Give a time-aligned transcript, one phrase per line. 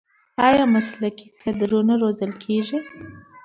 [0.47, 2.79] آیا مسلکي کادرونه روزل کیږي؟